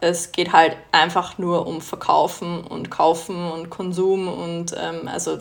[0.00, 5.38] es geht halt einfach nur um Verkaufen und Kaufen und Konsum und ähm, also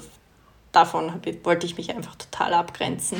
[0.71, 3.17] davon wollte ich mich einfach total abgrenzen.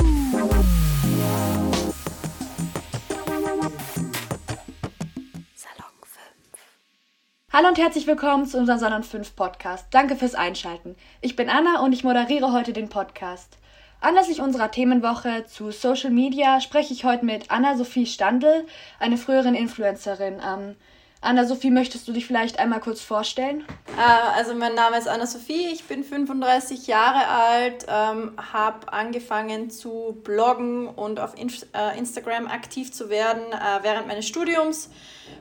[7.52, 9.88] Hallo und herzlich willkommen zu unserem Salon 5 Podcast.
[9.92, 10.96] Danke fürs Einschalten.
[11.22, 13.58] Ich bin Anna und ich moderiere heute den Podcast.
[14.02, 18.66] Anlässlich unserer Themenwoche zu Social Media spreche ich heute mit Anna-Sophie Standl,
[19.00, 20.40] eine frühere Influencerin.
[20.46, 20.76] Ähm,
[21.22, 23.66] Anna-Sophie, möchtest du dich vielleicht einmal kurz vorstellen?
[23.98, 30.18] Äh, also mein Name ist Anna-Sophie, ich bin 35 Jahre alt, ähm, habe angefangen zu
[30.24, 34.92] bloggen und auf In äh, Instagram aktiv zu werden äh, während meines Studiums,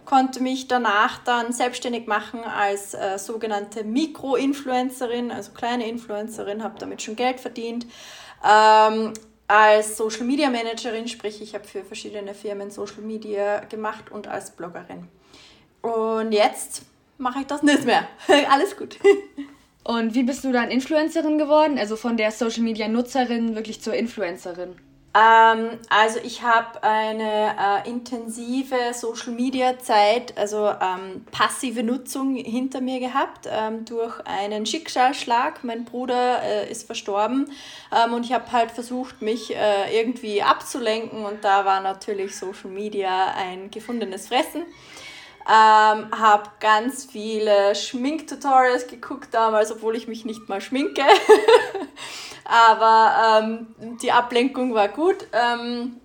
[0.05, 7.03] konnte mich danach dann selbstständig machen als äh, sogenannte Mikro-Influencerin, also kleine Influencerin, habe damit
[7.03, 7.87] schon Geld verdient.
[8.45, 9.13] Ähm,
[9.47, 14.51] als Social Media Managerin, sprich ich habe für verschiedene Firmen Social Media gemacht und als
[14.51, 15.09] Bloggerin.
[15.83, 16.83] Und jetzt
[17.19, 18.09] mache ich das nicht mehr.
[18.51, 18.99] Alles gut.
[19.85, 21.79] Und wie bist du dann Influencerin geworden?
[21.79, 24.77] Also von der Social Media Nutzerin wirklich zur Influencerin?
[25.15, 32.83] Ähm, also ich habe eine äh, intensive Social Media Zeit, also ähm, passive Nutzung hinter
[32.83, 35.65] mir gehabt ähm, durch einen Schicksalsschlag.
[35.65, 37.51] Mein Bruder äh, ist verstorben
[37.91, 42.71] ähm, und ich habe halt versucht, mich äh, irgendwie abzulenken und da war natürlich Social
[42.71, 44.65] Media ein gefundenes Fressen.
[45.49, 51.03] Ähm, habe ganz viele Schminktutorials geguckt damals, obwohl ich mich nicht mal schminke.
[52.45, 55.27] Aber ähm, die Ablenkung war gut.
[55.33, 56.01] Ähm,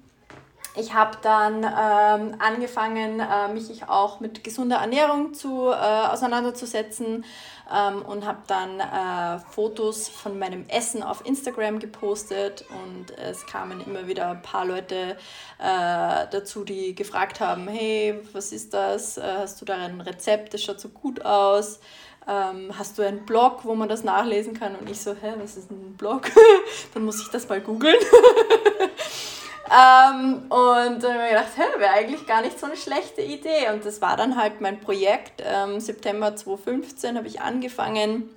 [0.75, 7.25] ich habe dann ähm, angefangen, äh, mich auch mit gesunder Ernährung zu, äh, auseinanderzusetzen
[7.71, 13.81] ähm, und habe dann äh, Fotos von meinem Essen auf Instagram gepostet und es kamen
[13.85, 15.17] immer wieder ein paar Leute
[15.59, 19.17] äh, dazu, die gefragt haben, hey, was ist das?
[19.17, 20.53] Äh, hast du da ein Rezept?
[20.53, 21.79] Das schaut so gut aus.
[22.27, 24.75] Ähm, hast du einen Blog, wo man das nachlesen kann?
[24.75, 26.31] Und ich so, hä, was ist ein Blog?
[26.93, 27.97] dann muss ich das mal googeln.
[29.73, 33.71] Ähm, und dann habe ich gedacht, wäre eigentlich gar nicht so eine schlechte Idee.
[33.73, 35.41] Und das war dann halt mein Projekt.
[35.43, 38.29] Ähm, September 2015 habe ich angefangen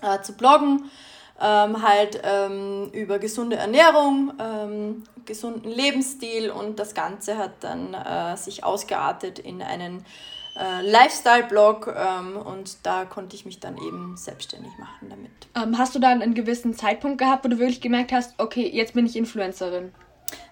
[0.00, 0.90] äh, zu bloggen.
[1.42, 8.36] Ähm, halt ähm, über gesunde Ernährung, ähm, gesunden Lebensstil und das Ganze hat dann äh,
[8.36, 10.04] sich ausgeartet in einen
[10.58, 15.30] äh, Lifestyle-Blog ähm, und da konnte ich mich dann eben selbstständig machen damit.
[15.56, 18.92] Ähm, hast du dann einen gewissen Zeitpunkt gehabt, wo du wirklich gemerkt hast, okay, jetzt
[18.92, 19.94] bin ich Influencerin?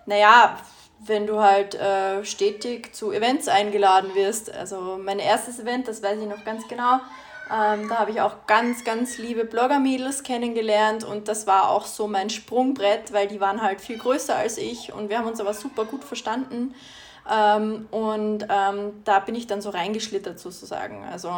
[0.09, 0.57] Naja,
[1.01, 4.53] wenn du halt äh, stetig zu Events eingeladen wirst.
[4.53, 7.01] Also mein erstes Event, das weiß ich noch ganz genau.
[7.51, 12.07] Ähm, da habe ich auch ganz, ganz liebe Blogger-Mädels kennengelernt und das war auch so
[12.07, 15.55] mein Sprungbrett, weil die waren halt viel größer als ich und wir haben uns aber
[15.55, 16.75] super gut verstanden.
[17.31, 21.05] Ähm, und ähm, da bin ich dann so reingeschlittert sozusagen.
[21.05, 21.31] Also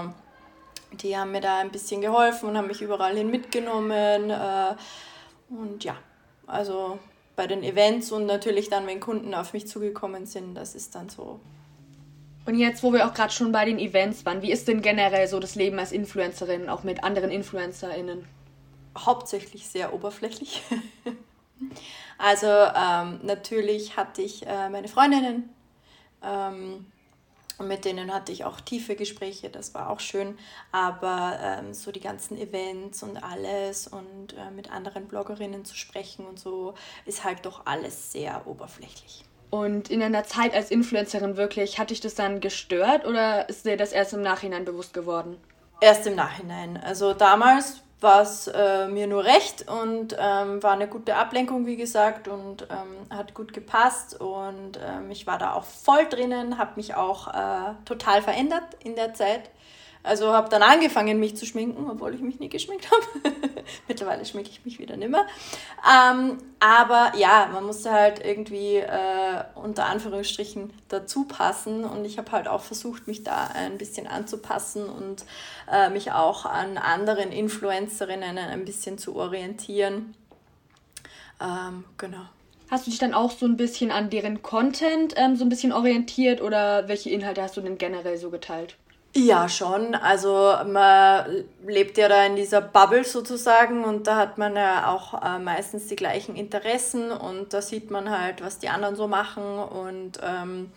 [0.93, 4.31] die haben mir da ein bisschen geholfen und haben mich überall hin mitgenommen.
[4.31, 4.75] Äh,
[5.49, 5.97] und ja,
[6.47, 6.99] also
[7.37, 11.09] bei den Events und natürlich dann, wenn Kunden auf mich zugekommen sind, das ist dann
[11.09, 11.41] so.
[12.47, 15.29] Und jetzt, wo wir auch gerade schon bei den Events waren, wie ist denn generell
[15.29, 18.25] so das Leben als Influencerin, auch mit anderen InfluencerInnen?
[18.97, 20.63] Hauptsächlich sehr oberflächlich.
[22.19, 25.51] also ähm, natürlich hatte ich äh, meine Freundinnen,
[26.23, 26.87] ähm,
[27.61, 30.39] und mit denen hatte ich auch tiefe Gespräche, das war auch schön.
[30.73, 36.25] Aber ähm, so die ganzen Events und alles und äh, mit anderen Bloggerinnen zu sprechen
[36.27, 36.73] und so
[37.05, 39.25] ist halt doch alles sehr oberflächlich.
[39.51, 43.77] Und in einer Zeit als Influencerin wirklich, hat dich das dann gestört oder ist dir
[43.77, 45.37] das erst im Nachhinein bewusst geworden?
[45.83, 46.79] Erst im Nachhinein.
[46.79, 51.77] Also damals war es äh, mir nur recht und ähm, war eine gute Ablenkung, wie
[51.77, 54.19] gesagt, und ähm, hat gut gepasst.
[54.21, 58.97] Und ähm, ich war da auch voll drinnen, habe mich auch äh, total verändert in
[58.97, 59.51] der Zeit.
[60.03, 63.35] Also habe dann angefangen, mich zu schminken, obwohl ich mich nie geschminkt habe.
[63.89, 65.27] Mittlerweile schminke ich mich wieder nimmer.
[65.87, 72.33] Ähm, aber ja, man musste halt irgendwie äh, unter Anführungsstrichen dazu passen und ich habe
[72.33, 75.25] halt auch versucht, mich da ein bisschen anzupassen und
[75.71, 80.15] äh, mich auch an anderen Influencerinnen ein bisschen zu orientieren.
[81.43, 82.25] Ähm, genau.
[82.71, 85.73] Hast du dich dann auch so ein bisschen an deren Content ähm, so ein bisschen
[85.73, 88.77] orientiert oder welche Inhalte hast du denn generell so geteilt?
[89.15, 89.97] Ja, schon.
[89.97, 95.21] Also man lebt ja da in dieser Bubble sozusagen und da hat man ja auch
[95.21, 99.59] äh, meistens die gleichen Interessen und da sieht man halt, was die anderen so machen
[99.59, 100.71] und ähm,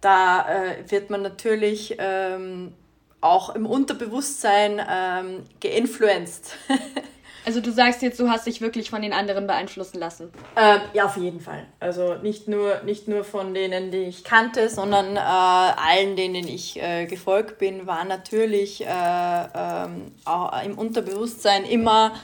[0.00, 2.74] da äh, wird man natürlich ähm,
[3.20, 6.56] auch im Unterbewusstsein ähm, geinfluenced.
[7.50, 10.30] Also du sagst jetzt, du hast dich wirklich von den anderen beeinflussen lassen.
[10.54, 11.66] Ähm, ja, auf jeden Fall.
[11.80, 16.80] Also nicht nur, nicht nur von denen, die ich kannte, sondern äh, allen, denen ich
[16.80, 22.14] äh, gefolgt bin, war natürlich äh, ähm, auch im Unterbewusstsein immer,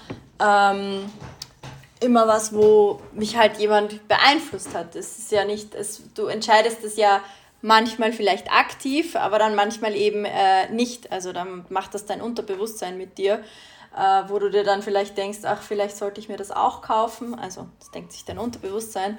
[0.40, 1.10] ähm,
[1.98, 4.94] immer was, wo mich halt jemand beeinflusst hat.
[4.94, 7.20] Es ist ja nicht, es, du entscheidest es ja
[7.62, 11.10] manchmal vielleicht aktiv, aber dann manchmal eben äh, nicht.
[11.10, 13.42] Also dann macht das dein Unterbewusstsein mit dir,
[13.96, 17.34] äh, wo du dir dann vielleicht denkst, ach, vielleicht sollte ich mir das auch kaufen.
[17.34, 19.16] Also das denkt sich dein Unterbewusstsein.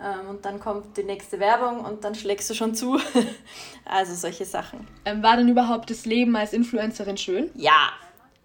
[0.00, 2.98] Ähm, und dann kommt die nächste Werbung und dann schlägst du schon zu.
[3.84, 4.86] also solche Sachen.
[5.04, 7.50] Ähm, war denn überhaupt das Leben als Influencerin schön?
[7.54, 7.92] Ja,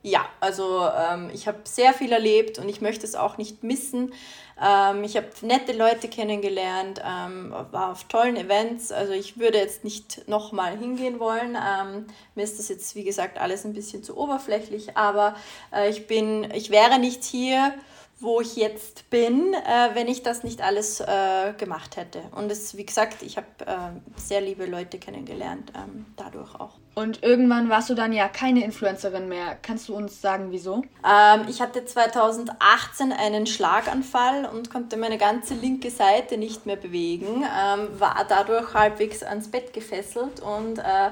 [0.08, 4.14] ja, also ähm, ich habe sehr viel erlebt und ich möchte es auch nicht missen.
[4.62, 8.92] Ähm, ich habe nette Leute kennengelernt, ähm, war auf tollen Events.
[8.92, 11.56] Also ich würde jetzt nicht nochmal hingehen wollen.
[11.56, 15.36] Ähm, mir ist das jetzt, wie gesagt, alles ein bisschen zu oberflächlich, aber
[15.74, 17.74] äh, ich bin, ich wäre nicht hier,
[18.20, 22.24] wo ich jetzt bin, äh, wenn ich das nicht alles äh, gemacht hätte.
[22.36, 26.80] Und es, wie gesagt, ich habe äh, sehr liebe Leute kennengelernt, ähm, dadurch auch.
[26.96, 29.56] Und irgendwann warst du dann ja keine Influencerin mehr.
[29.62, 30.82] Kannst du uns sagen, wieso?
[31.08, 37.44] Ähm, ich hatte 2018 einen Schlaganfall und konnte meine ganze linke Seite nicht mehr bewegen,
[37.44, 41.12] ähm, war dadurch halbwegs ans Bett gefesselt und äh,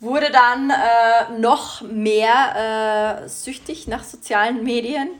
[0.00, 5.10] wurde dann äh, noch mehr äh, süchtig nach sozialen Medien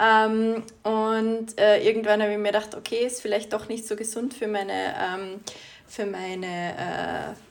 [0.00, 4.34] ähm, und äh, irgendwann habe ich mir gedacht, okay, ist vielleicht doch nicht so gesund
[4.34, 5.40] für meine, ähm,
[5.86, 6.46] für meine,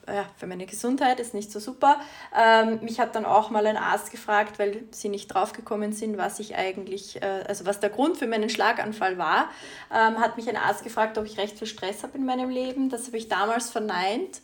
[0.07, 1.99] äh, ja, für meine Gesundheit, ist nicht so super.
[2.37, 6.39] Ähm, mich hat dann auch mal ein Arzt gefragt, weil sie nicht draufgekommen sind, was
[6.39, 9.49] ich eigentlich, äh, also was der Grund für meinen Schlaganfall war,
[9.91, 12.89] ähm, hat mich ein Arzt gefragt, ob ich recht viel Stress habe in meinem Leben.
[12.89, 14.41] Das habe ich damals verneint.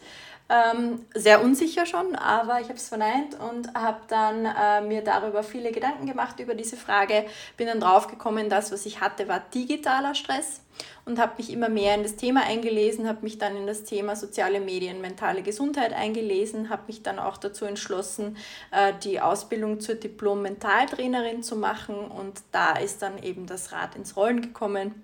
[0.52, 5.44] Ähm, sehr unsicher schon, aber ich habe es verneint und habe dann äh, mir darüber
[5.44, 7.24] viele Gedanken gemacht über diese Frage.
[7.56, 10.60] Bin dann draufgekommen, das, was ich hatte, war digitaler Stress
[11.06, 14.18] und habe mich immer mehr in das Thema eingelesen, habe mich dann in das Thema
[14.18, 18.36] soziale Medien, mentale Gesundheit eingelesen, habe mich dann auch dazu entschlossen,
[18.72, 24.18] äh, die Ausbildung zur Diplom-Mentaltrainerin zu machen und da ist dann eben das Rad ins
[24.18, 25.02] Rollen gekommen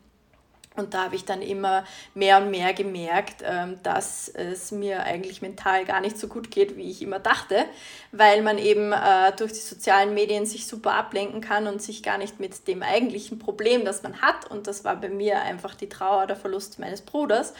[0.78, 1.84] und da habe ich dann immer
[2.14, 6.78] mehr und mehr gemerkt, ähm, dass es mir eigentlich mental gar nicht so gut geht,
[6.78, 7.66] wie ich immer dachte,
[8.12, 12.18] weil man eben äh, durch die sozialen Medien sich super ablenken kann und sich gar
[12.18, 15.90] nicht mit dem eigentlichen Problem, das man hat, und das war bei mir einfach die
[15.90, 17.54] Trauer, der Verlust meines Bruders,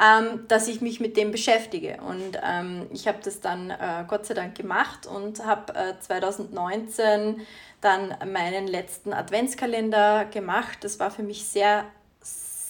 [0.00, 1.98] ähm, dass ich mich mit dem beschäftige.
[2.08, 7.46] Und ähm, ich habe das dann äh, Gott sei Dank gemacht und habe äh, 2019
[7.80, 10.78] dann meinen letzten Adventskalender gemacht.
[10.80, 11.84] Das war für mich sehr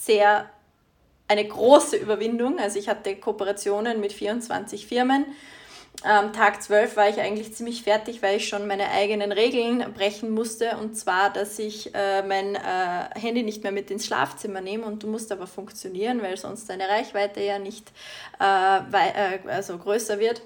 [0.04, 0.48] sehr
[1.28, 2.58] eine große Überwindung.
[2.58, 5.24] Also ich hatte Kooperationen mit 24 Firmen.
[6.02, 10.30] Am Tag 12 war ich eigentlich ziemlich fertig, weil ich schon meine eigenen Regeln brechen
[10.30, 10.76] musste.
[10.78, 14.84] Und zwar, dass ich äh, mein äh, Handy nicht mehr mit ins Schlafzimmer nehme.
[14.84, 17.92] Und du musst aber funktionieren, weil sonst deine Reichweite ja nicht
[18.40, 20.42] äh, äh also größer wird.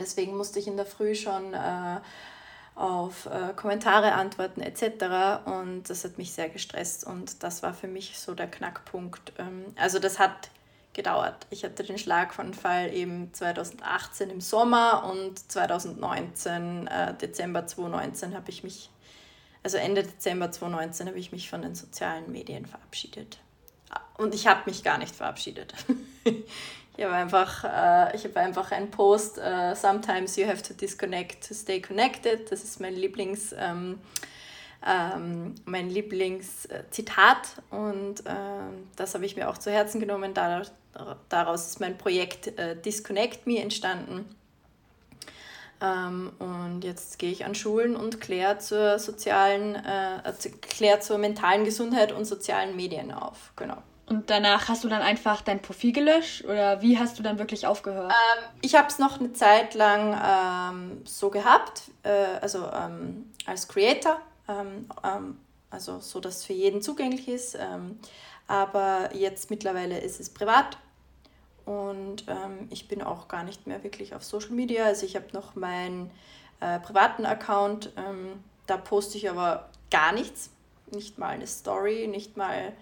[0.00, 2.00] Deswegen musste ich in der Früh schon äh,
[2.74, 5.44] auf äh, Kommentare antworten etc.
[5.44, 9.32] Und das hat mich sehr gestresst und das war für mich so der Knackpunkt.
[9.38, 10.50] Ähm, also das hat
[10.94, 11.46] gedauert.
[11.50, 18.62] Ich hatte den Schlaganfall eben 2018 im Sommer und 2019, äh, Dezember 2019, habe ich
[18.62, 18.90] mich,
[19.62, 23.38] also Ende Dezember 2019 habe ich mich von den sozialen Medien verabschiedet.
[24.16, 25.74] Und ich habe mich gar nicht verabschiedet.
[26.96, 31.48] Ich habe einfach, äh, ich habe einfach einen Post, äh, Sometimes you have to disconnect
[31.48, 32.50] to stay connected.
[32.52, 33.98] Das ist mein Lieblings, ähm,
[34.86, 40.34] ähm, mein Lieblingszitat und ähm, das habe ich mir auch zu Herzen genommen.
[40.34, 40.72] Daraus,
[41.28, 44.36] daraus ist mein Projekt äh, Disconnect Me entstanden.
[45.80, 51.64] Ähm, und jetzt gehe ich an Schulen und kläre zur sozialen, äh, kläre zur mentalen
[51.64, 53.52] Gesundheit und sozialen Medien auf.
[53.56, 53.78] Genau.
[54.12, 57.66] Und danach hast du dann einfach dein Profil gelöscht oder wie hast du dann wirklich
[57.66, 58.12] aufgehört?
[58.12, 62.10] Ähm, ich habe es noch eine Zeit lang ähm, so gehabt, äh,
[62.42, 65.38] also ähm, als Creator, ähm, ähm,
[65.70, 67.54] also so, dass es für jeden zugänglich ist.
[67.54, 67.98] Ähm,
[68.48, 70.76] aber jetzt mittlerweile ist es privat
[71.64, 72.26] und
[72.68, 74.84] ich bin auch gar nicht mehr wirklich auf Social Media.
[74.84, 76.10] Also ich habe noch meinen
[76.60, 77.92] äh, privaten Account,
[78.66, 80.50] da poste ich aber gar nichts,
[80.90, 82.74] nicht mal eine Story, nicht mal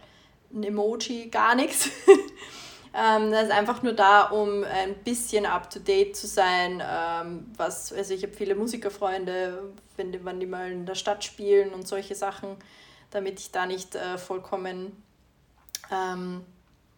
[0.52, 1.90] ein Emoji, gar nichts.
[2.94, 6.82] ähm, das ist einfach nur da, um ein bisschen up-to-date zu sein.
[6.84, 11.24] Ähm, was, also ich habe viele Musikerfreunde, wenn die, wenn die mal in der Stadt
[11.24, 12.56] spielen und solche Sachen,
[13.10, 15.02] damit ich da nicht äh, vollkommen
[15.92, 16.44] ähm,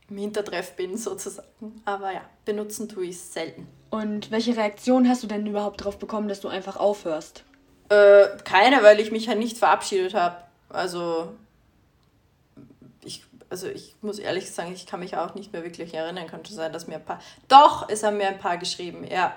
[0.09, 1.83] im Hintertreff bin sozusagen.
[1.85, 3.67] Aber ja, benutzen tue ich es selten.
[3.91, 7.45] Und welche Reaktion hast du denn überhaupt darauf bekommen, dass du einfach aufhörst?
[7.91, 10.37] Äh, keine, weil ich mich ja nicht verabschiedet habe.
[10.71, 11.29] Also
[13.05, 16.27] ich, also ich muss ehrlich sagen, ich kann mich auch nicht mehr wirklich erinnern.
[16.27, 17.21] Könnte sein, dass mir ein paar.
[17.49, 19.35] Doch, es haben mir ein paar geschrieben, ja.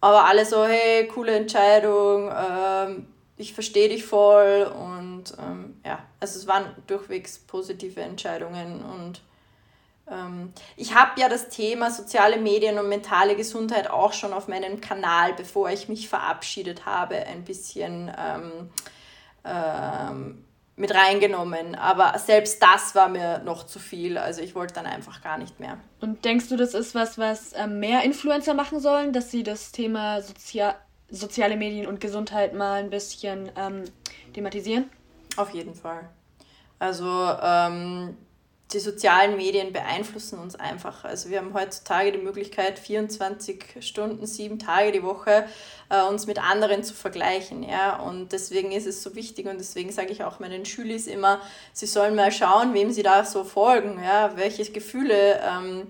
[0.00, 3.06] Aber alle so, hey, coole Entscheidung, ähm,
[3.36, 9.20] ich verstehe dich voll und ähm, ja, also es waren durchwegs positive Entscheidungen und
[10.10, 14.80] ähm, ich habe ja das Thema soziale Medien und mentale Gesundheit auch schon auf meinem
[14.80, 18.70] Kanal, bevor ich mich verabschiedet habe, ein bisschen ähm,
[19.44, 20.44] ähm,
[20.78, 21.74] mit reingenommen.
[21.74, 24.16] Aber selbst das war mir noch zu viel.
[24.16, 25.78] Also ich wollte dann einfach gar nicht mehr.
[26.00, 29.72] Und denkst du, das ist was, was ähm, mehr Influencer machen sollen, dass sie das
[29.72, 30.76] Thema Sozia
[31.10, 33.84] soziale Medien und Gesundheit mal ein bisschen ähm,
[34.34, 34.90] thematisieren?
[35.36, 36.08] Auf jeden Fall.
[36.78, 37.06] Also
[37.42, 38.16] ähm,
[38.72, 41.04] die sozialen Medien beeinflussen uns einfach.
[41.04, 45.46] Also wir haben heutzutage die Möglichkeit, 24 Stunden, sieben Tage die Woche
[45.88, 47.62] äh, uns mit anderen zu vergleichen.
[47.62, 47.98] Ja?
[47.98, 51.40] Und deswegen ist es so wichtig und deswegen sage ich auch meinen Schülern immer,
[51.72, 54.36] sie sollen mal schauen, wem sie da so folgen, ja?
[54.36, 55.86] welche Gefühle ähm,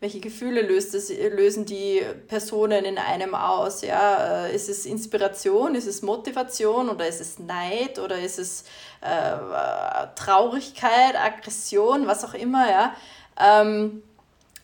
[0.00, 3.82] welche Gefühle löst es, lösen die Personen in einem aus?
[3.82, 4.46] Ja?
[4.46, 8.64] Äh, ist es Inspiration, ist es Motivation oder ist es Neid oder ist es
[9.02, 12.70] äh, Traurigkeit, Aggression, was auch immer?
[12.70, 12.94] Ja?
[13.38, 14.02] Ähm,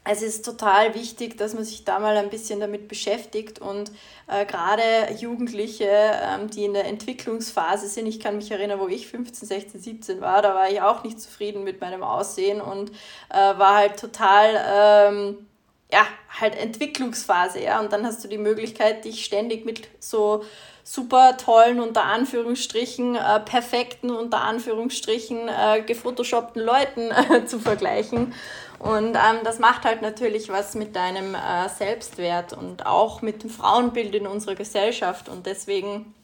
[0.08, 3.90] es ist total wichtig, dass man sich da mal ein bisschen damit beschäftigt und
[4.28, 4.82] äh, gerade
[5.18, 9.80] Jugendliche, ähm, die in der Entwicklungsphase sind, ich kann mich erinnern, wo ich 15, 16,
[9.80, 12.90] 17 war, da war ich auch nicht zufrieden mit meinem Aussehen und
[13.30, 15.46] äh, war halt total, ähm,
[15.92, 16.06] ja,
[16.40, 20.44] halt Entwicklungsphase, ja, und dann hast du die Möglichkeit, dich ständig mit so
[20.86, 28.32] super tollen, unter Anführungsstrichen, äh, perfekten, unter Anführungsstrichen, äh, gefotoshoppten Leuten äh, zu vergleichen.
[28.78, 33.50] Und ähm, das macht halt natürlich was mit deinem äh, Selbstwert und auch mit dem
[33.50, 35.28] Frauenbild in unserer Gesellschaft.
[35.28, 36.14] Und deswegen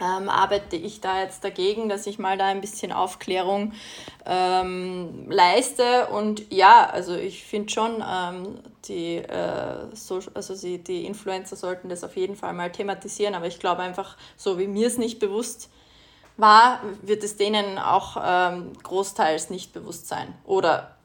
[0.00, 3.72] ähm, arbeite ich da jetzt dagegen, dass ich mal da ein bisschen Aufklärung
[4.26, 6.06] ähm, leiste.
[6.08, 11.88] Und ja, also ich finde schon, ähm, die, äh, so, also sie, die Influencer sollten
[11.88, 13.34] das auf jeden Fall mal thematisieren.
[13.34, 15.68] Aber ich glaube einfach, so wie mir es nicht bewusst
[16.36, 20.34] war, wird es denen auch ähm, großteils nicht bewusst sein.
[20.44, 20.96] Oder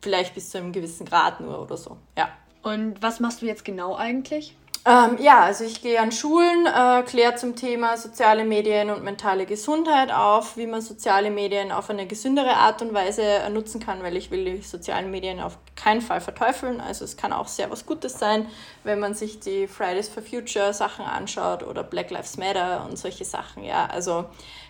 [0.00, 2.28] vielleicht bis zu einem gewissen Grad nur oder so, ja.
[2.62, 4.56] Und was machst du jetzt genau eigentlich?
[4.88, 9.44] Ähm, ja, also ich gehe an Schulen, äh, kläre zum Thema soziale Medien und mentale
[9.44, 14.04] Gesundheit auf, wie man soziale Medien auf eine gesündere Art und Weise äh, nutzen kann,
[14.04, 16.80] weil ich will die sozialen Medien auf keinen Fall verteufeln.
[16.80, 18.46] Also es kann auch sehr was Gutes sein,
[18.84, 23.24] wenn man sich die Fridays for Future Sachen anschaut oder Black Lives Matter und solche
[23.24, 23.64] Sachen.
[23.64, 24.26] Ja, also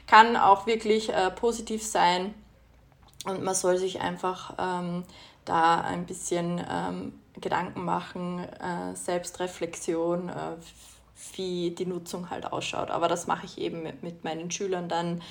[0.07, 2.33] kann auch wirklich äh, positiv sein
[3.27, 5.05] und man soll sich einfach ähm,
[5.45, 10.57] da ein bisschen ähm, Gedanken machen, äh, Selbstreflexion, äh,
[11.35, 12.91] wie die Nutzung halt ausschaut.
[12.91, 15.23] Aber das mache ich eben mit, mit meinen Schülern dann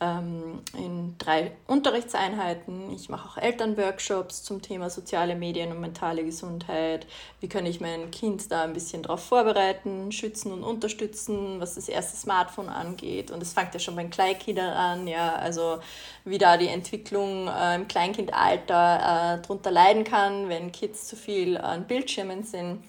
[0.00, 2.90] ähm, in drei Unterrichtseinheiten.
[2.92, 7.06] Ich mache auch Elternworkshops zum Thema soziale Medien und mentale Gesundheit.
[7.40, 11.88] Wie kann ich mein Kind da ein bisschen darauf vorbereiten, schützen und unterstützen, was das
[11.88, 13.30] erste Smartphone angeht.
[13.30, 15.78] Und es fängt ja schon beim Kleinkindern an, ja, also
[16.24, 21.58] wie da die Entwicklung äh, im Kleinkindalter äh, drunter leiden kann, wenn Kids zu viel
[21.58, 22.82] an Bildschirmen sind.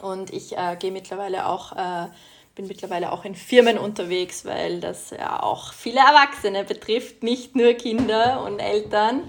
[0.00, 2.08] Und ich äh, gehe mittlerweile auch äh,
[2.54, 7.72] bin mittlerweile auch in Firmen unterwegs, weil das ja auch viele Erwachsene betrifft, nicht nur
[7.74, 9.22] Kinder und Eltern,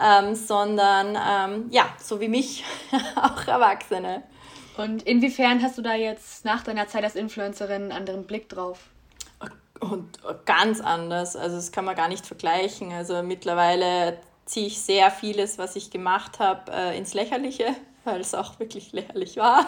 [0.00, 2.64] ähm, sondern ähm, ja, so wie mich,
[3.16, 4.22] auch Erwachsene.
[4.76, 8.80] Und inwiefern hast du da jetzt nach deiner Zeit als Influencerin einen anderen Blick drauf?
[9.80, 11.36] Und ganz anders.
[11.36, 12.92] Also das kann man gar nicht vergleichen.
[12.92, 18.34] Also mittlerweile ziehe ich sehr vieles, was ich gemacht habe, äh, ins Lächerliche, weil es
[18.34, 19.66] auch wirklich lächerlich war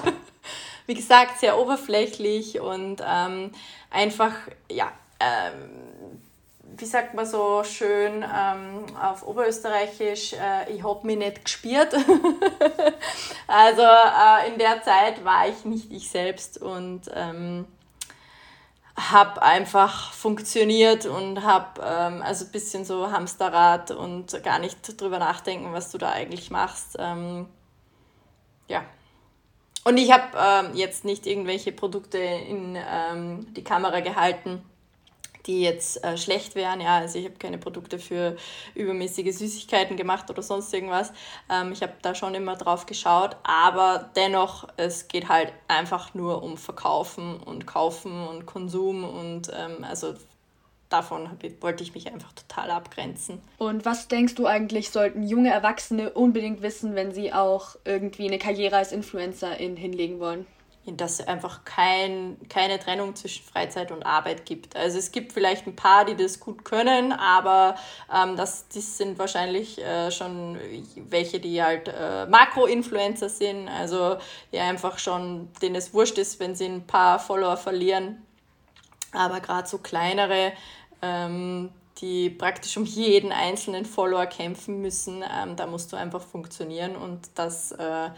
[0.87, 3.53] wie gesagt, sehr oberflächlich und ähm,
[3.91, 4.33] einfach,
[4.71, 4.91] ja,
[5.21, 6.21] ähm,
[6.79, 11.95] wie sagt man so schön ähm, auf Oberösterreichisch, äh, ich habe mich nicht gespürt.
[13.47, 17.67] also äh, in der Zeit war ich nicht ich selbst und ähm,
[18.97, 25.19] habe einfach funktioniert und habe ähm, also ein bisschen so Hamsterrad und gar nicht drüber
[25.19, 26.97] nachdenken, was du da eigentlich machst.
[26.99, 27.47] Ähm,
[28.69, 28.85] ja,
[29.87, 34.61] und ich habe ähm, jetzt nicht irgendwelche Produkte in ähm, die Kamera gehalten,
[35.47, 36.81] die jetzt äh, schlecht wären.
[36.81, 38.37] Ja, also ich habe keine Produkte für
[38.75, 41.13] übermäßige Süßigkeiten gemacht oder sonst irgendwas.
[41.49, 46.43] Ähm, ich habe da schon immer drauf geschaut, aber dennoch, es geht halt einfach nur
[46.43, 50.15] um Verkaufen und Kaufen und Konsum und ähm, also
[50.89, 51.29] davon
[51.61, 53.41] wollte ich mich einfach total abgrenzen.
[53.59, 58.39] Und was denkst du eigentlich, sollten junge Erwachsene unbedingt wissen, wenn sie auch irgendwie eine
[58.39, 60.47] Karriere als Influencerin hinlegen wollen?
[60.93, 64.77] dass es einfach kein, keine Trennung zwischen Freizeit und Arbeit gibt.
[64.77, 67.77] Also es gibt vielleicht ein paar, die das gut können, aber
[68.13, 70.59] ähm, das, das sind wahrscheinlich äh, schon
[70.97, 74.19] welche, die halt äh, Makro-Influencer sind, also
[74.53, 78.26] die einfach schon, denen es wurscht ist, wenn sie ein paar Follower verlieren.
[79.17, 80.53] Aber gerade so kleinere,
[81.03, 86.95] ähm, die praktisch um jeden einzelnen Follower kämpfen müssen, ähm, da musst du einfach funktionieren
[86.95, 88.11] und das äh,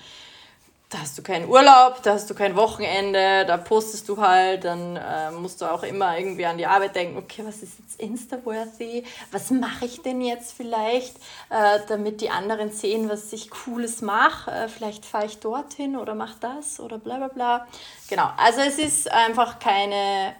[0.90, 4.96] da hast du keinen Urlaub, da hast du kein Wochenende, da postest du halt, dann
[4.96, 9.04] äh, musst du auch immer irgendwie an die Arbeit denken, okay, was ist jetzt Insta-worthy,
[9.30, 11.16] was mache ich denn jetzt vielleicht,
[11.50, 16.14] äh, damit die anderen sehen, was ich Cooles mache, äh, vielleicht fahre ich dorthin oder
[16.14, 17.66] mache das oder bla bla bla.
[18.08, 20.34] Genau, also es ist einfach keine,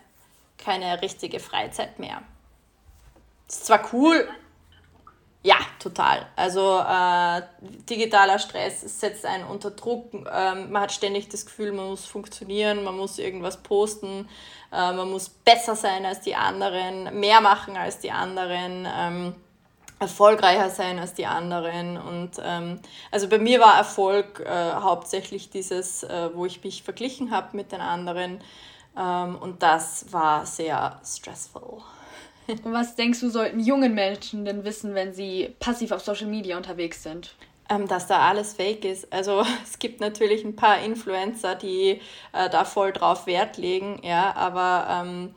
[0.59, 2.23] keine richtige Freizeit mehr.
[3.49, 4.29] Ist zwar cool,
[5.43, 6.27] ja, total.
[6.35, 7.43] Also äh,
[7.89, 10.13] digitaler Stress setzt einen unter Druck.
[10.13, 14.29] Ähm, man hat ständig das Gefühl, man muss funktionieren, man muss irgendwas posten,
[14.73, 19.35] äh, man muss besser sein als die anderen, mehr machen als die anderen, ähm,
[20.01, 21.97] erfolgreicher sein als die anderen.
[21.97, 22.81] Und ähm,
[23.13, 27.71] also bei mir war Erfolg äh, hauptsächlich dieses, äh, wo ich mich verglichen habe mit
[27.71, 28.41] den anderen.
[28.99, 31.83] Ähm, und das war sehr stressful.
[32.49, 36.57] Und was denkst du, sollten jungen Menschen denn wissen, wenn sie passiv auf Social Media
[36.57, 37.35] unterwegs sind?
[37.71, 39.13] Ähm, dass da alles fake ist.
[39.13, 42.01] Also es gibt natürlich ein paar Influencer, die
[42.33, 45.35] äh, da voll drauf Wert legen, ja, aber ähm,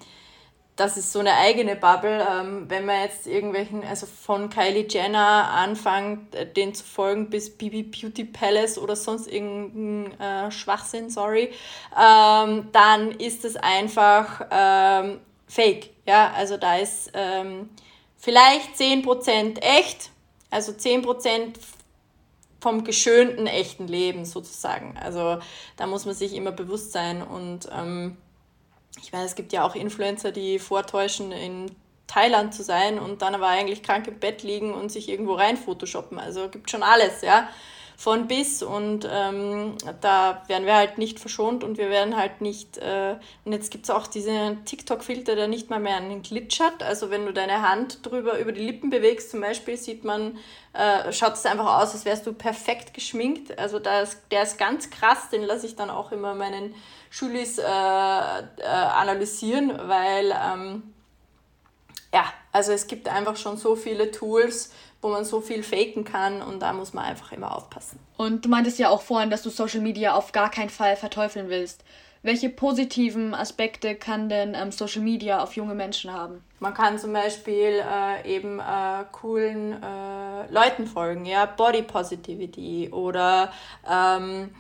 [0.81, 2.25] das ist so eine eigene Bubble.
[2.27, 7.55] Ähm, wenn man jetzt irgendwelchen, also von Kylie Jenner anfängt, äh, den zu folgen, bis
[7.55, 11.51] Bibi Beauty Palace oder sonst irgendein äh, Schwachsinn, sorry,
[11.95, 15.91] ähm, dann ist es einfach ähm, fake.
[16.07, 17.69] Ja, also da ist ähm,
[18.17, 20.09] vielleicht 10% echt,
[20.50, 21.53] also 10%
[22.59, 24.97] vom geschönten echten Leben sozusagen.
[25.00, 25.38] Also
[25.77, 27.21] da muss man sich immer bewusst sein.
[27.21, 28.17] Und ähm,
[29.00, 31.71] ich meine, es gibt ja auch Influencer, die vortäuschen, in
[32.07, 35.55] Thailand zu sein und dann aber eigentlich krank im Bett liegen und sich irgendwo rein
[35.55, 36.19] photoshoppen.
[36.19, 37.48] Also gibt schon alles, ja
[38.01, 38.63] von bis.
[38.63, 43.53] Und ähm, da werden wir halt nicht verschont und wir werden halt nicht, äh, und
[43.53, 47.27] jetzt gibt es auch diesen TikTok-Filter, der nicht mal mehr einen Glitch hat, also wenn
[47.27, 50.39] du deine Hand drüber über die Lippen bewegst zum Beispiel, sieht man,
[50.74, 54.57] äh, schaut es einfach aus, als wärst du perfekt geschminkt, also da ist, der ist
[54.57, 56.74] ganz krass, den lasse ich dann auch immer meinen
[57.11, 58.42] Schulis äh, äh,
[59.01, 60.83] analysieren, weil ähm,
[62.14, 66.42] ja, also es gibt einfach schon so viele Tools, wo man so viel faken kann
[66.42, 68.00] und da muss man einfach immer aufpassen.
[68.18, 71.50] Und du meintest ja auch vorhin, dass du Social Media auf gar keinen Fall verteufeln
[71.50, 71.83] willst.
[72.24, 76.44] Welche positiven Aspekte kann denn ähm, Social Media auf junge Menschen haben?
[76.59, 83.51] Man kann zum Beispiel äh, eben äh, coolen äh, Leuten folgen, ja, Body Positivity oder
[83.90, 84.53] ähm,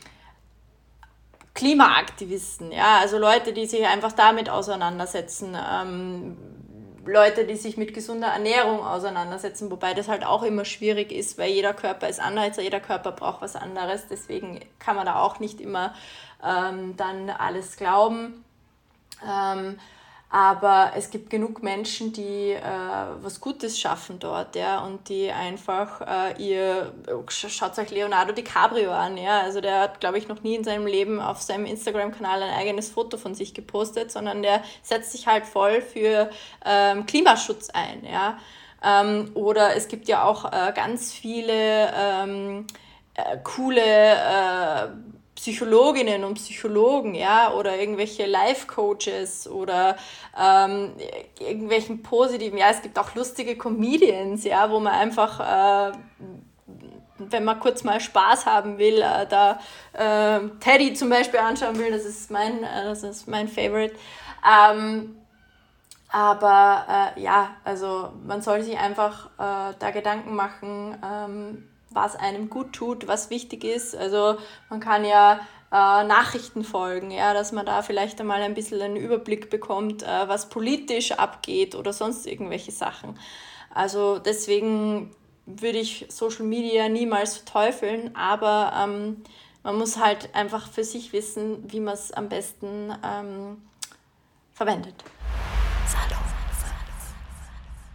[1.53, 5.55] Klimaaktivisten, ja, also Leute, die sich einfach damit auseinandersetzen.
[5.55, 6.37] Ähm,
[7.05, 11.51] Leute, die sich mit gesunder Ernährung auseinandersetzen, wobei das halt auch immer schwierig ist, weil
[11.51, 15.59] jeder Körper ist anders, jeder Körper braucht was anderes, deswegen kann man da auch nicht
[15.59, 15.93] immer
[16.43, 18.45] ähm, dann alles glauben.
[19.27, 19.79] Ähm,
[20.33, 22.61] aber es gibt genug Menschen, die äh,
[23.21, 26.93] was Gutes schaffen dort, ja, und die einfach äh, ihr,
[27.27, 30.87] schaut euch Leonardo DiCaprio an, ja, also der hat, glaube ich, noch nie in seinem
[30.87, 35.45] Leben auf seinem Instagram-Kanal ein eigenes Foto von sich gepostet, sondern der setzt sich halt
[35.45, 36.29] voll für
[36.65, 38.37] ähm, Klimaschutz ein, ja.
[38.83, 42.67] Ähm, oder es gibt ja auch äh, ganz viele ähm,
[43.15, 44.87] äh, coole äh,
[45.41, 49.97] Psychologinnen und Psychologen, ja, oder irgendwelche Life-Coaches oder
[50.39, 50.91] ähm,
[51.39, 55.93] irgendwelchen positiven, ja, es gibt auch lustige Comedians, ja, wo man einfach, äh,
[57.17, 59.59] wenn man kurz mal Spaß haben will, äh, da
[59.93, 63.95] äh, Teddy zum Beispiel anschauen will, das ist mein, äh, das ist mein Favorite.
[64.47, 65.15] Ähm,
[66.11, 72.49] aber äh, ja, also man soll sich einfach äh, da Gedanken machen, ähm, was einem
[72.49, 73.95] gut tut, was wichtig ist.
[73.95, 74.37] Also
[74.69, 75.39] man kann ja
[75.71, 80.27] äh, Nachrichten folgen, ja, dass man da vielleicht einmal ein bisschen einen Überblick bekommt, äh,
[80.27, 83.17] was politisch abgeht oder sonst irgendwelche Sachen.
[83.73, 85.11] Also deswegen
[85.45, 89.23] würde ich Social Media niemals verteufeln, aber ähm,
[89.63, 93.61] man muss halt einfach für sich wissen, wie man es am besten ähm,
[94.53, 94.95] verwendet.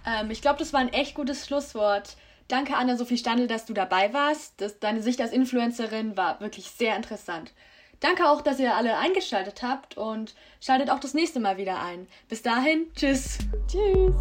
[0.07, 2.17] Ähm, ich glaube, das war ein echt gutes Schlusswort.
[2.49, 4.61] Danke, Anna-Sophie Standel, dass du dabei warst.
[4.61, 7.53] Das, deine Sicht als Influencerin war wirklich sehr interessant.
[8.01, 12.07] Danke auch, dass ihr alle eingeschaltet habt und schaltet auch das nächste Mal wieder ein.
[12.29, 13.39] Bis dahin, tschüss.
[13.67, 14.15] Tschüss.